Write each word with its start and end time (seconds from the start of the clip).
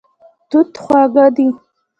توت 0.49 0.73
خواږه 0.83 1.25
دی. 1.35 1.47